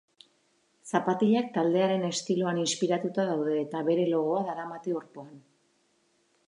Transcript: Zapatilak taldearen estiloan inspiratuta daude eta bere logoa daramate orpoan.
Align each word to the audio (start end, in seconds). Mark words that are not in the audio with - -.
Zapatilak 0.91 1.51
taldearen 1.57 2.05
estiloan 2.07 2.63
inspiratuta 2.63 3.27
daude 3.33 3.57
eta 3.67 3.83
bere 3.93 4.09
logoa 4.15 4.43
daramate 4.51 4.99
orpoan. 5.03 5.37